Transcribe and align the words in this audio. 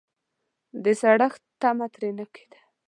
د 0.83 0.85
سړښت 1.01 1.41
تمه 1.61 1.85
ترې 1.93 2.09
نه 2.17 2.25
کېده. 2.33 2.59